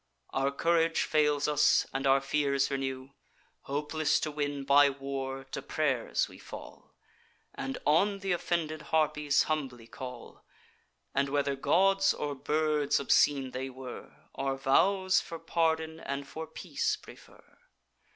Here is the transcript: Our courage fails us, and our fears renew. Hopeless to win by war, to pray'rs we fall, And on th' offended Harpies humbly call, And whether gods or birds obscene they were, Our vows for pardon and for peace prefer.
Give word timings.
Our 0.31 0.49
courage 0.49 1.03
fails 1.03 1.47
us, 1.47 1.85
and 1.93 2.07
our 2.07 2.21
fears 2.21 2.71
renew. 2.71 3.11
Hopeless 3.65 4.19
to 4.21 4.31
win 4.31 4.63
by 4.63 4.89
war, 4.89 5.43
to 5.51 5.61
pray'rs 5.61 6.27
we 6.27 6.39
fall, 6.39 6.95
And 7.53 7.77
on 7.85 8.19
th' 8.21 8.25
offended 8.33 8.81
Harpies 8.89 9.43
humbly 9.43 9.85
call, 9.85 10.43
And 11.13 11.29
whether 11.29 11.55
gods 11.55 12.15
or 12.15 12.33
birds 12.33 12.99
obscene 12.99 13.51
they 13.51 13.69
were, 13.69 14.11
Our 14.33 14.57
vows 14.57 15.19
for 15.21 15.37
pardon 15.37 15.99
and 15.99 16.27
for 16.27 16.47
peace 16.47 16.95
prefer. 16.95 17.59